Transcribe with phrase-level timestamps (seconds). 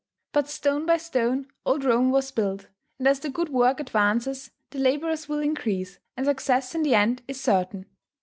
[0.33, 2.65] But stone by stone old Rome was built;
[2.97, 7.21] and as the good work advances, the labourers will increase, and success in the end
[7.27, 7.85] is certain.